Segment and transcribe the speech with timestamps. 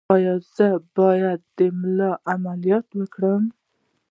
[0.15, 3.43] ایا زه باید د ملا عملیات وکړم؟